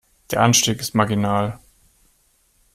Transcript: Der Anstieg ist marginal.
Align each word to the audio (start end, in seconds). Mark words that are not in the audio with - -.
Der 0.31 0.41
Anstieg 0.41 0.79
ist 0.79 0.95
marginal. 0.95 1.59